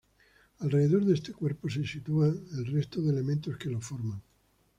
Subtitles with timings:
[0.61, 4.19] Alrededor de este cuerpo, se sitúan el resto de elementos que lo forman.